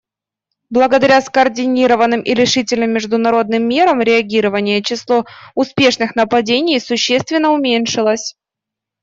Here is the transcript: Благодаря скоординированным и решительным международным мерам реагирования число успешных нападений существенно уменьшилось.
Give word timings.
Благодаря 0.71 1.21
скоординированным 1.21 2.21
и 2.23 2.33
решительным 2.33 2.89
международным 2.89 3.69
мерам 3.69 4.01
реагирования 4.01 4.81
число 4.81 5.25
успешных 5.53 6.15
нападений 6.15 6.79
существенно 6.79 7.51
уменьшилось. 7.51 8.35